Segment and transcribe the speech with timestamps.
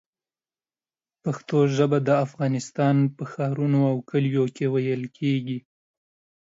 [1.23, 5.59] پښتو ژبه د افغانستان په ښارونو او کلیو کې ویل کېږي.